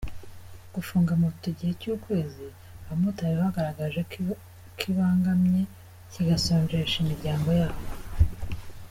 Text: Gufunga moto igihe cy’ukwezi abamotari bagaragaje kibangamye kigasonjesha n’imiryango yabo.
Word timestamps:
Gufunga 0.75 1.11
moto 1.21 1.43
igihe 1.53 1.73
cy’ukwezi 1.81 2.45
abamotari 2.83 3.35
bagaragaje 3.41 4.01
kibangamye 4.79 5.61
kigasonjesha 6.11 6.97
n’imiryango 6.99 7.49
yabo. 7.59 7.81